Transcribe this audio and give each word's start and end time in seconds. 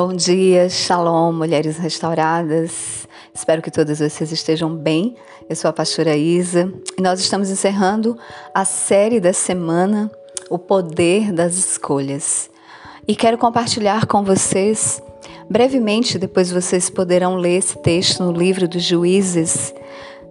Bom 0.00 0.14
dia, 0.14 0.68
shalom, 0.68 1.32
mulheres 1.32 1.76
restauradas. 1.76 3.08
Espero 3.34 3.60
que 3.60 3.68
todas 3.68 3.98
vocês 3.98 4.30
estejam 4.30 4.72
bem. 4.72 5.16
Eu 5.50 5.56
sou 5.56 5.68
a 5.68 5.72
pastora 5.72 6.16
Isa 6.16 6.72
e 6.96 7.02
nós 7.02 7.18
estamos 7.18 7.50
encerrando 7.50 8.16
a 8.54 8.64
série 8.64 9.18
da 9.18 9.32
semana 9.32 10.08
O 10.48 10.56
Poder 10.56 11.32
das 11.32 11.56
Escolhas. 11.56 12.48
E 13.08 13.16
quero 13.16 13.36
compartilhar 13.36 14.06
com 14.06 14.22
vocês 14.22 15.02
brevemente, 15.50 16.16
depois 16.16 16.52
vocês 16.52 16.88
poderão 16.88 17.34
ler 17.34 17.56
esse 17.56 17.76
texto 17.78 18.22
no 18.22 18.30
livro 18.30 18.68
dos 18.68 18.84
Juízes, 18.84 19.74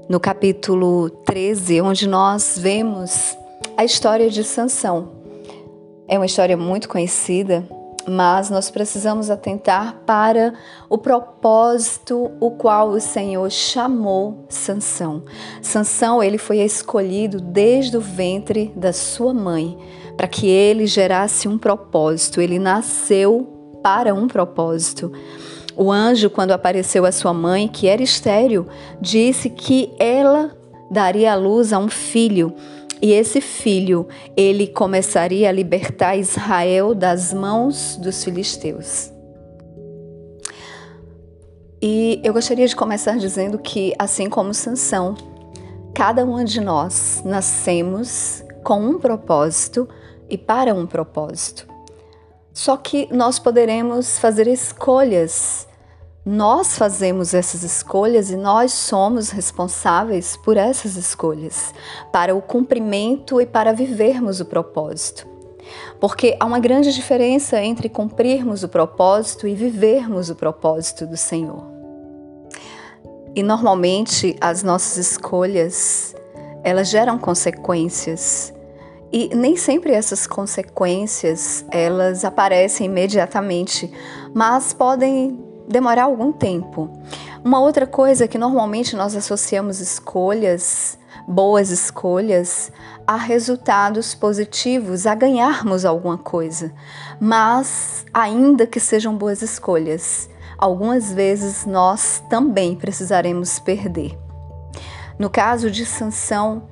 no 0.07 0.18
capítulo 0.18 1.09
13, 1.09 1.81
onde 1.81 2.07
nós 2.07 2.57
vemos 2.57 3.38
a 3.75 3.84
história 3.84 4.29
de 4.29 4.45
Sansão. 4.45 5.12
É 6.07 6.18
uma 6.18 6.26
história 6.26 6.55
muito 6.55 6.88
conhecida, 6.88 7.68
mas 8.07 8.49
nós 8.49 8.71
precisamos 8.71 9.29
atentar 9.29 10.02
para 10.05 10.53
o 10.89 10.98
propósito 10.98 12.31
o 12.39 12.52
qual 12.52 12.89
o 12.89 13.02
Senhor 13.02 13.49
chamou 13.52 14.45
Sansão. 14.48 15.23
Sansão, 15.61 16.23
ele 16.23 16.38
foi 16.38 16.59
escolhido 16.59 17.41
desde 17.41 17.98
o 17.98 18.01
ventre 18.01 18.71
da 18.75 18.93
sua 18.93 19.34
mãe, 19.34 19.77
para 20.15 20.27
que 20.27 20.48
ele 20.48 20.88
gerasse 20.88 21.48
um 21.48 21.57
propósito. 21.57 22.39
Ele 22.39 22.57
nasceu 22.57 23.79
para 23.84 24.13
um 24.13 24.27
propósito. 24.27 25.12
O 25.76 25.91
anjo, 25.91 26.29
quando 26.29 26.51
apareceu 26.51 27.05
à 27.05 27.12
sua 27.12 27.34
mãe, 27.34 27.67
que 27.67 27.87
era 27.87 28.01
estéril, 28.01 28.65
disse 29.01 29.49
que 29.49 29.93
ela 29.99 30.57
daria 30.89 31.34
à 31.34 31.35
luz 31.35 31.73
a 31.73 31.77
um 31.77 31.89
filho 31.89 32.55
e 33.01 33.11
esse 33.11 33.41
filho, 33.41 34.07
ele 34.35 34.67
começaria 34.67 35.49
a 35.49 35.51
libertar 35.51 36.15
Israel 36.15 36.95
das 36.95 37.34
mãos 37.34 37.98
dos 37.98 38.23
filisteus. 38.23 39.12
E 41.81 42.20
eu 42.23 42.34
gostaria 42.34 42.67
de 42.67 42.76
começar 42.76 43.17
dizendo 43.17 43.59
que, 43.59 43.93
assim 43.99 44.29
como 44.29 44.54
Sansão, 44.54 45.15
cada 45.93 46.26
uma 46.26 46.43
de 46.43 46.59
nós 46.59 47.21
nascemos 47.23 48.43
com 48.63 48.79
um 48.79 48.99
propósito 48.99 49.87
e 50.27 50.37
para 50.37 50.73
um 50.73 50.87
propósito. 50.87 51.67
Só 52.51 52.76
que 52.76 53.07
nós 53.13 53.37
poderemos 53.37 54.17
fazer 54.17 54.48
escolhas 54.48 55.66
nós 56.27 56.77
fazemos 56.77 57.33
essas 57.33 57.63
escolhas 57.63 58.29
e 58.29 58.35
nós 58.35 58.73
somos 58.73 59.29
responsáveis 59.29 60.35
por 60.35 60.57
essas 60.57 60.97
escolhas, 60.97 61.73
para 62.11 62.35
o 62.35 62.41
cumprimento 62.41 63.39
e 63.39 63.45
para 63.45 63.71
vivermos 63.71 64.41
o 64.41 64.45
propósito. 64.45 65.25
Porque 66.01 66.35
há 66.38 66.45
uma 66.45 66.59
grande 66.59 66.94
diferença 66.94 67.61
entre 67.61 67.88
cumprirmos 67.88 68.61
o 68.61 68.67
propósito 68.67 69.47
e 69.47 69.55
vivermos 69.55 70.29
o 70.29 70.35
propósito 70.35 71.07
do 71.07 71.16
Senhor. 71.16 71.63
E 73.33 73.41
normalmente 73.41 74.35
as 74.41 74.63
nossas 74.63 74.97
escolhas, 74.97 76.13
elas 76.61 76.89
geram 76.89 77.17
consequências. 77.17 78.53
E 79.13 79.33
nem 79.33 79.55
sempre 79.55 79.94
essas 79.94 80.28
consequências, 80.28 81.63
elas 81.72 82.25
aparecem 82.25 82.88
imediatamente, 82.88 83.89
mas 84.33 84.73
podem 84.73 85.47
demorar 85.68 86.03
algum 86.03 86.31
tempo. 86.31 86.90
Uma 87.44 87.59
outra 87.59 87.85
coisa 87.85 88.28
que 88.28 88.38
normalmente 88.38 88.96
nós 88.96 89.16
associamos 89.16 89.79
escolhas, 89.79 90.97
boas 91.28 91.69
escolhas, 91.69 92.72
a 93.06 93.16
resultados 93.16 94.16
positivos, 94.16 95.06
a 95.06 95.13
ganharmos 95.13 95.85
alguma 95.85 96.18
coisa. 96.18 96.73
Mas, 97.19 98.06
ainda 98.13 98.66
que 98.66 98.79
sejam 98.79 99.16
boas 99.16 99.41
escolhas, 99.41 100.29
algumas 100.57 101.11
vezes 101.11 101.66
nós 101.66 102.23
também 102.29 102.75
precisaremos 102.75 103.59
perder. 103.59 104.17
No 105.19 105.29
caso 105.29 105.72
de 105.72 105.85
Sansão, 105.85 106.63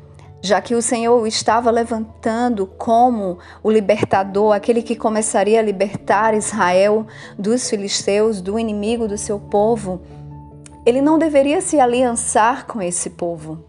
já 0.45 0.61
que 0.61 0.75
o 0.75 0.81
Senhor 0.81 1.19
o 1.19 1.25
estava 1.25 1.72
levantando 1.72 2.67
como 2.67 3.39
o 3.63 3.72
libertador, 3.72 4.56
aquele 4.56 4.83
que 4.83 4.95
começaria 4.95 5.59
a 5.59 5.63
libertar 5.63 6.35
Israel 6.35 7.07
dos 7.38 7.67
filisteus, 7.67 8.41
do 8.41 8.59
inimigo 8.59 9.07
do 9.07 9.17
seu 9.17 9.39
povo, 9.39 10.01
ele 10.85 11.01
não 11.01 11.17
deveria 11.17 11.61
se 11.61 11.79
aliançar 11.79 12.67
com 12.67 12.79
esse 12.79 13.09
povo. 13.09 13.66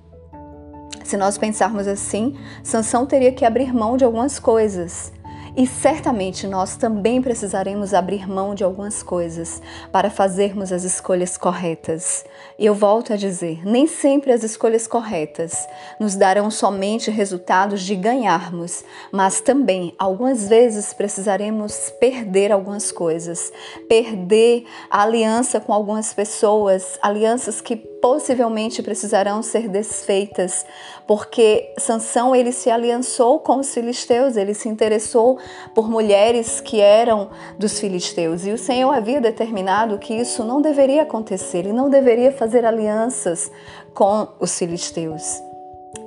Se 1.02 1.16
nós 1.16 1.38
pensarmos 1.38 1.86
assim, 1.86 2.36
Sansão 2.62 3.06
teria 3.06 3.32
que 3.32 3.44
abrir 3.44 3.72
mão 3.72 3.96
de 3.96 4.04
algumas 4.04 4.38
coisas. 4.38 5.12
E 5.56 5.66
certamente 5.66 6.46
nós 6.46 6.76
também 6.76 7.22
precisaremos 7.22 7.94
abrir 7.94 8.28
mão 8.28 8.54
de 8.54 8.62
algumas 8.62 9.02
coisas 9.02 9.62
para 9.90 10.10
fazermos 10.10 10.70
as 10.70 10.84
escolhas 10.84 11.38
corretas. 11.38 12.26
E 12.58 12.66
eu 12.66 12.74
volto 12.74 13.14
a 13.14 13.16
dizer: 13.16 13.66
nem 13.66 13.86
sempre 13.86 14.32
as 14.32 14.42
escolhas 14.42 14.86
corretas 14.86 15.66
nos 15.98 16.14
darão 16.14 16.50
somente 16.50 17.10
resultados 17.10 17.80
de 17.80 17.96
ganharmos, 17.96 18.84
mas 19.10 19.40
também 19.40 19.94
algumas 19.98 20.46
vezes 20.46 20.92
precisaremos 20.92 21.90
perder 21.98 22.52
algumas 22.52 22.92
coisas, 22.92 23.50
perder 23.88 24.66
a 24.90 25.04
aliança 25.04 25.58
com 25.58 25.72
algumas 25.72 26.12
pessoas, 26.12 26.98
alianças 27.00 27.62
que 27.62 27.95
possivelmente 28.00 28.82
precisarão 28.82 29.42
ser 29.42 29.68
desfeitas, 29.68 30.64
porque 31.06 31.72
Sansão 31.78 32.34
ele 32.34 32.52
se 32.52 32.70
aliançou 32.70 33.40
com 33.40 33.58
os 33.58 33.72
filisteus, 33.72 34.36
ele 34.36 34.54
se 34.54 34.68
interessou 34.68 35.38
por 35.74 35.88
mulheres 35.90 36.60
que 36.60 36.80
eram 36.80 37.30
dos 37.58 37.78
filisteus, 37.80 38.46
e 38.46 38.52
o 38.52 38.58
Senhor 38.58 38.90
havia 38.92 39.20
determinado 39.20 39.98
que 39.98 40.14
isso 40.14 40.44
não 40.44 40.60
deveria 40.60 41.02
acontecer, 41.02 41.58
ele 41.58 41.72
não 41.72 41.88
deveria 41.90 42.32
fazer 42.32 42.64
alianças 42.64 43.50
com 43.94 44.28
os 44.38 44.56
filisteus. 44.58 45.40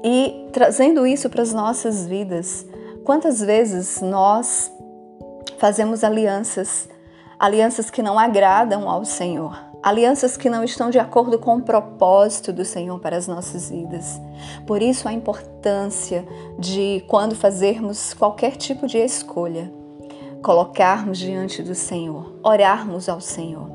E 0.04 0.48
trazendo 0.54 1.06
isso 1.06 1.30
para 1.30 1.42
as 1.42 1.54
nossas 1.54 2.06
vidas, 2.06 2.66
quantas 3.04 3.40
vezes 3.40 4.02
nós 4.02 4.72
fazemos 5.58 6.04
alianças, 6.04 6.88
alianças 7.38 7.90
que 7.90 8.02
não 8.02 8.18
agradam 8.18 8.90
ao 8.90 9.04
Senhor? 9.04 9.69
Alianças 9.82 10.36
que 10.36 10.50
não 10.50 10.64
estão 10.64 10.90
de 10.90 11.00
acordo 11.00 11.40
com 11.40 11.58
o 11.58 11.62
propósito 11.62 12.52
do 12.52 12.66
Senhor 12.66 13.00
para 13.00 13.18
as 13.18 13.28
nossas 13.28 13.70
vidas. 13.70 14.20
Por 14.66 14.82
isso, 14.82 15.08
a 15.08 15.14
importância 15.14 16.26
de, 16.58 17.04
quando 17.08 17.36
fazermos 17.36 18.14
qualquer 18.14 18.56
tipo 18.56 18.88
de 18.88 18.98
escolha, 18.98 19.72
colocarmos 20.42 21.18
diante 21.18 21.62
do 21.62 21.76
Senhor, 21.76 22.34
orarmos 22.44 23.10
ao 23.10 23.22
Senhor. 23.22 23.70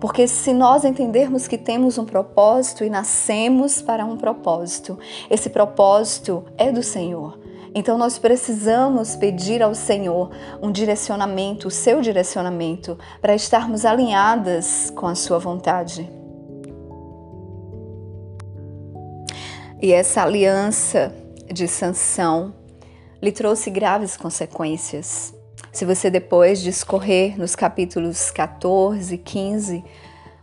Porque 0.00 0.26
se 0.26 0.52
nós 0.52 0.84
entendermos 0.84 1.46
que 1.46 1.56
temos 1.56 1.96
um 1.96 2.04
propósito 2.04 2.82
e 2.82 2.90
nascemos 2.90 3.80
para 3.80 4.04
um 4.04 4.16
propósito, 4.16 4.98
esse 5.30 5.48
propósito 5.48 6.44
é 6.58 6.72
do 6.72 6.82
Senhor. 6.82 7.38
Então 7.74 7.96
nós 7.96 8.18
precisamos 8.18 9.16
pedir 9.16 9.62
ao 9.62 9.74
Senhor 9.74 10.30
um 10.62 10.70
direcionamento, 10.70 11.68
o 11.68 11.70
seu 11.70 12.02
direcionamento, 12.02 12.98
para 13.20 13.34
estarmos 13.34 13.84
alinhadas 13.84 14.90
com 14.94 15.06
a 15.06 15.14
sua 15.14 15.38
vontade. 15.38 16.10
E 19.80 19.92
essa 19.92 20.22
aliança 20.22 21.14
de 21.50 21.66
sanção 21.66 22.54
lhe 23.20 23.32
trouxe 23.32 23.70
graves 23.70 24.16
consequências. 24.16 25.34
Se 25.72 25.86
você 25.86 26.10
depois 26.10 26.60
discorrer 26.60 27.38
nos 27.38 27.56
capítulos 27.56 28.30
14 28.30 29.14
e 29.14 29.18
15, 29.18 29.84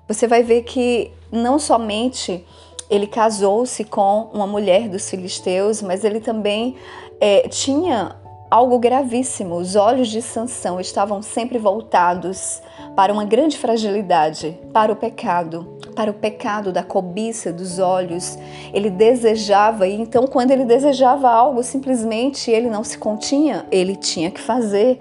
você 0.07 0.28
vai 0.28 0.41
ver 0.41 0.63
que 0.63 1.11
não 1.31 1.59
somente 1.59 2.44
ele 2.89 3.07
casou-se 3.07 3.83
com 3.83 4.29
uma 4.33 4.47
mulher 4.47 4.89
dos 4.89 5.09
filisteus, 5.09 5.81
mas 5.81 6.03
ele 6.03 6.19
também 6.19 6.75
é, 7.22 7.47
tinha 7.47 8.16
algo 8.49 8.79
gravíssimo. 8.79 9.55
Os 9.55 9.75
olhos 9.75 10.08
de 10.08 10.22
Sansão 10.22 10.79
estavam 10.79 11.22
sempre 11.22 11.59
voltados 11.59 12.61
para 12.96 13.14
uma 13.14 13.23
grande 13.23 13.58
fragilidade, 13.58 14.58
para 14.73 14.91
o 14.91 14.96
pecado, 14.96 15.78
para 15.96 16.09
o 16.09 16.14
pecado 16.14 16.72
da 16.72 16.81
cobiça 16.81 17.53
dos 17.53 17.78
olhos. 17.78 18.37
Ele 18.73 18.90
desejava 18.90 19.87
e 19.87 19.93
então 19.93 20.25
quando 20.25 20.52
ele 20.52 20.66
desejava 20.66 21.29
algo, 21.29 21.61
simplesmente 21.61 22.49
ele 22.49 22.69
não 22.69 22.84
se 22.84 22.97
continha, 22.97 23.66
ele 23.72 23.96
tinha 23.96 24.31
que 24.31 24.41
fazer. 24.41 24.99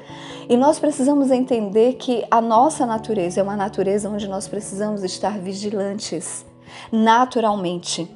E 0.48 0.56
nós 0.56 0.78
precisamos 0.78 1.30
entender 1.30 1.94
que 1.94 2.24
a 2.30 2.40
nossa 2.40 2.84
natureza 2.84 3.40
é 3.40 3.42
uma 3.42 3.56
natureza 3.56 4.10
onde 4.10 4.28
nós 4.28 4.46
precisamos 4.46 5.02
estar 5.02 5.38
vigilantes 5.38 6.47
naturalmente 6.90 8.10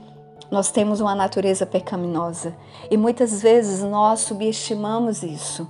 nós 0.51 0.71
temos 0.71 1.01
uma 1.01 1.15
natureza 1.15 1.65
pecaminosa 1.65 2.55
e 2.91 2.97
muitas 2.97 3.41
vezes 3.41 3.83
nós 3.83 4.21
subestimamos 4.21 5.23
isso. 5.23 5.69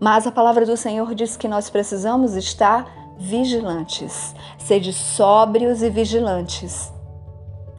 Mas 0.00 0.26
a 0.26 0.32
palavra 0.32 0.66
do 0.66 0.76
Senhor 0.76 1.14
diz 1.14 1.36
que 1.36 1.48
nós 1.48 1.70
precisamos 1.70 2.34
estar 2.34 2.86
vigilantes, 3.18 4.34
sede 4.58 4.92
sóbrios 4.92 5.82
e 5.82 5.90
vigilantes. 5.90 6.92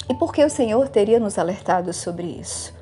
E 0.10 0.14
por 0.14 0.34
que 0.34 0.44
o 0.44 0.50
Senhor 0.50 0.90
teria 0.90 1.20
nos 1.20 1.38
alertado 1.38 1.94
sobre 1.94 2.28
isso? 2.28 2.80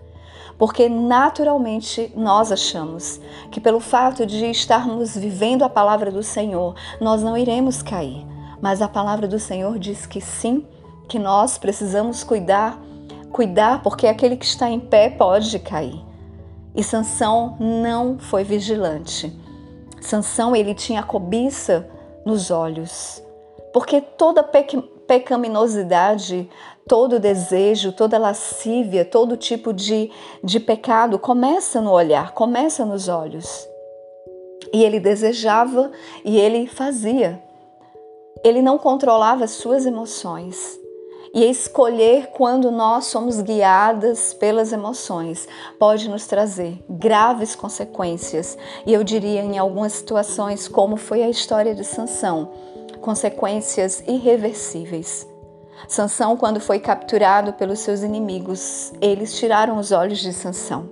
porque 0.58 0.90
naturalmente 0.90 2.12
nós 2.16 2.52
achamos 2.52 3.22
que 3.52 3.62
pelo 3.62 3.80
fato 3.80 4.26
de 4.26 4.46
estarmos 4.50 5.16
vivendo 5.16 5.64
a 5.64 5.70
palavra 5.70 6.12
do 6.12 6.24
Senhor, 6.24 6.76
nós 7.00 7.22
não 7.22 7.38
iremos 7.38 7.82
cair. 7.82 8.26
Mas 8.60 8.82
a 8.82 8.88
palavra 8.88 9.28
do 9.28 9.40
Senhor 9.40 9.78
diz 9.78 10.08
que 10.08 10.20
sim, 10.20 10.66
que 11.08 11.18
nós 11.18 11.58
precisamos 11.58 12.24
cuidar, 12.24 12.80
cuidar 13.32 13.82
porque 13.82 14.08
aquele 14.08 14.36
que 14.38 14.46
está 14.46 14.70
em 14.70 14.80
pé 14.80 15.10
pode 15.10 15.58
cair. 15.60 16.06
E 16.76 16.84
Sansão 16.84 17.58
não 17.60 18.20
foi 18.20 18.44
vigilante. 18.44 19.36
Sansão 20.00 20.56
ele 20.56 20.76
tinha 20.76 21.02
cobiça 21.02 21.90
nos 22.26 22.52
olhos, 22.52 23.22
porque 23.74 24.00
toda 24.00 24.44
pecaminosidade, 25.08 26.50
todo 26.88 27.20
desejo, 27.20 27.92
toda 27.92 28.18
lascívia, 28.18 29.04
todo 29.04 29.36
tipo 29.38 29.74
de, 29.74 30.12
de 30.44 30.60
pecado 30.60 31.18
começa 31.18 31.82
no 31.82 31.92
olhar, 31.92 32.34
começa 32.34 32.86
nos 32.86 33.08
olhos. 33.08 33.68
E 34.74 34.84
ele 34.84 35.00
desejava 35.00 35.92
e 36.24 36.38
ele 36.38 36.68
fazia. 36.68 37.42
Ele 38.44 38.62
não 38.62 38.78
controlava 38.78 39.46
as 39.46 39.52
suas 39.52 39.86
emoções. 39.86 40.80
E 41.34 41.44
escolher 41.50 42.28
quando 42.28 42.72
nós 42.72 43.06
somos 43.06 43.42
guiadas 43.42 44.34
pelas 44.34 44.72
emoções 44.72 45.48
pode 45.78 46.10
nos 46.10 46.26
trazer 46.26 46.84
graves 46.90 47.56
consequências. 47.56 48.58
E 48.86 48.94
eu 48.94 49.04
diria 49.04 49.42
em 49.42 49.58
algumas 49.58 49.94
situações, 49.94 50.68
como 50.68 50.98
foi 50.98 51.24
a 51.24 51.30
história 51.30 51.76
de 51.76 51.84
Sansão, 51.84 52.52
consequências 53.02 54.04
irreversíveis. 54.08 55.28
Sansão, 55.88 56.36
quando 56.36 56.60
foi 56.60 56.80
capturado 56.80 57.54
pelos 57.54 57.80
seus 57.80 58.02
inimigos, 58.02 58.92
eles 59.00 59.38
tiraram 59.38 59.78
os 59.78 59.92
olhos 59.92 60.20
de 60.20 60.34
Sansão. 60.34 60.90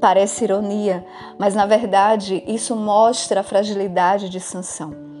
Parece 0.00 0.44
ironia, 0.44 1.04
mas 1.38 1.54
na 1.54 1.64
verdade 1.64 2.44
isso 2.46 2.76
mostra 2.76 3.40
a 3.40 3.44
fragilidade 3.44 4.28
de 4.28 4.40
Sansão. 4.40 5.15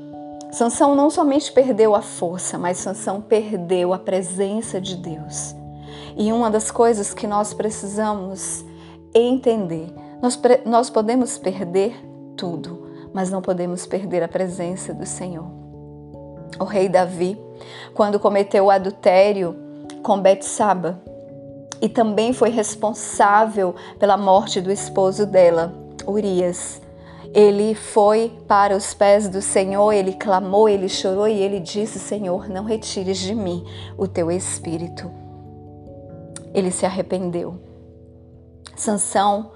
Sansão 0.56 0.94
não 0.94 1.10
somente 1.10 1.52
perdeu 1.52 1.94
a 1.94 2.00
força, 2.00 2.58
mas 2.58 2.78
Sansão 2.78 3.20
perdeu 3.20 3.92
a 3.92 3.98
presença 3.98 4.80
de 4.80 4.96
Deus. 4.96 5.54
E 6.16 6.32
uma 6.32 6.50
das 6.50 6.70
coisas 6.70 7.12
que 7.12 7.26
nós 7.26 7.52
precisamos 7.52 8.64
entender, 9.14 9.92
nós, 10.22 10.40
nós 10.64 10.88
podemos 10.88 11.36
perder 11.36 11.94
tudo, 12.36 12.86
mas 13.12 13.30
não 13.30 13.42
podemos 13.42 13.84
perder 13.84 14.22
a 14.22 14.28
presença 14.28 14.94
do 14.94 15.04
Senhor 15.04 15.66
o 16.58 16.64
rei 16.64 16.88
Davi, 16.88 17.38
quando 17.92 18.18
cometeu 18.18 18.64
o 18.64 18.70
adultério 18.70 19.54
com 20.02 20.20
Betsaba 20.20 20.98
e 21.82 21.88
também 21.88 22.32
foi 22.32 22.48
responsável 22.50 23.74
pela 23.98 24.16
morte 24.16 24.60
do 24.60 24.72
esposo 24.72 25.26
dela, 25.26 25.74
Urias. 26.06 26.80
Ele 27.34 27.74
foi 27.74 28.32
para 28.46 28.76
os 28.76 28.94
pés 28.94 29.28
do 29.28 29.42
Senhor, 29.42 29.92
ele 29.92 30.14
clamou, 30.14 30.68
ele 30.68 30.88
chorou 30.88 31.28
e 31.28 31.40
ele 31.40 31.60
disse: 31.60 31.98
Senhor, 31.98 32.48
não 32.48 32.64
retires 32.64 33.18
de 33.18 33.34
mim 33.34 33.64
o 33.96 34.06
teu 34.06 34.30
espírito. 34.30 35.10
Ele 36.54 36.70
se 36.70 36.86
arrependeu. 36.86 37.58
Sansão 38.74 39.50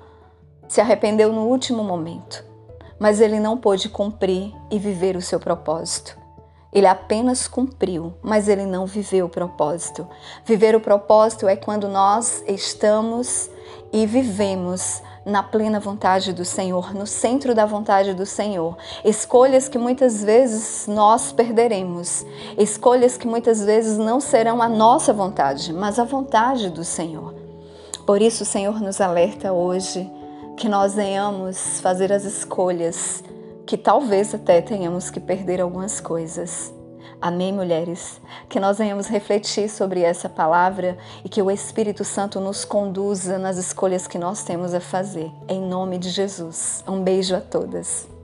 se 0.68 0.80
arrependeu 0.80 1.32
no 1.32 1.46
último 1.46 1.82
momento, 1.82 2.44
mas 2.98 3.20
ele 3.20 3.40
não 3.40 3.56
pôde 3.56 3.88
cumprir 3.88 4.54
e 4.70 4.78
viver 4.78 5.16
o 5.16 5.22
seu 5.22 5.40
propósito. 5.40 6.20
Ele 6.72 6.86
apenas 6.86 7.48
cumpriu, 7.48 8.14
mas 8.22 8.48
ele 8.48 8.64
não 8.64 8.86
viveu 8.86 9.26
o 9.26 9.28
propósito. 9.28 10.06
Viver 10.44 10.76
o 10.76 10.80
propósito 10.80 11.48
é 11.48 11.56
quando 11.56 11.88
nós 11.88 12.44
estamos 12.46 13.50
e 13.92 14.06
vivemos 14.06 15.02
na 15.24 15.42
plena 15.42 15.78
vontade 15.78 16.32
do 16.32 16.44
Senhor, 16.44 16.94
no 16.94 17.06
centro 17.06 17.54
da 17.54 17.66
vontade 17.66 18.14
do 18.14 18.24
Senhor. 18.24 18.76
Escolhas 19.04 19.68
que 19.68 19.78
muitas 19.78 20.22
vezes 20.22 20.86
nós 20.86 21.32
perderemos, 21.32 22.24
escolhas 22.56 23.16
que 23.16 23.26
muitas 23.26 23.64
vezes 23.64 23.98
não 23.98 24.20
serão 24.20 24.62
a 24.62 24.68
nossa 24.68 25.12
vontade, 25.12 25.72
mas 25.72 25.98
a 25.98 26.04
vontade 26.04 26.70
do 26.70 26.84
Senhor. 26.84 27.34
Por 28.06 28.20
isso, 28.20 28.42
o 28.42 28.46
Senhor 28.46 28.80
nos 28.80 29.00
alerta 29.00 29.52
hoje 29.52 30.10
que 30.56 30.68
nós 30.68 30.94
venhamos 30.94 31.80
fazer 31.80 32.12
as 32.12 32.24
escolhas 32.24 33.22
que 33.66 33.76
talvez 33.76 34.34
até 34.34 34.60
tenhamos 34.60 35.10
que 35.10 35.20
perder 35.20 35.60
algumas 35.60 36.00
coisas. 36.00 36.72
Amém, 37.20 37.52
mulheres? 37.52 38.18
Que 38.48 38.58
nós 38.58 38.78
venhamos 38.78 39.06
refletir 39.06 39.68
sobre 39.68 40.00
essa 40.00 40.26
palavra 40.26 40.96
e 41.22 41.28
que 41.28 41.42
o 41.42 41.50
Espírito 41.50 42.02
Santo 42.02 42.40
nos 42.40 42.64
conduza 42.64 43.38
nas 43.38 43.58
escolhas 43.58 44.06
que 44.06 44.18
nós 44.18 44.42
temos 44.42 44.72
a 44.72 44.80
fazer. 44.80 45.30
Em 45.46 45.60
nome 45.60 45.98
de 45.98 46.08
Jesus. 46.08 46.82
Um 46.88 47.02
beijo 47.02 47.36
a 47.36 47.40
todas. 47.40 48.19